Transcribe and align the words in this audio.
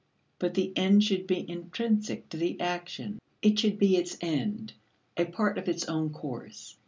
But 0.39 0.55
the 0.55 0.73
end 0.75 1.03
should 1.03 1.27
be 1.27 1.47
intrinsic 1.47 2.27
to 2.29 2.37
the 2.37 2.59
action; 2.59 3.19
it 3.43 3.59
should 3.59 3.77
be 3.77 3.97
its 3.97 4.17
end 4.19 4.73
a 5.15 5.25
part 5.25 5.59
of 5.59 5.69
its 5.69 5.85
own 5.85 6.09
course. 6.09 6.75